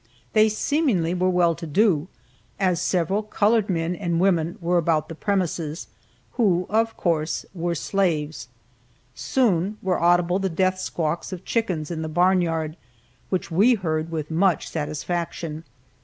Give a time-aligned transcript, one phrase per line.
[0.33, 2.07] They seemingly were well to do,
[2.59, 5.85] as several colored men and women were about the premises,
[6.31, 8.47] who, of course, were slaves.
[9.13, 12.77] Soon were audible the death squawks of chickens in the barn yard,
[13.29, 15.65] which we heard with much satisfaction.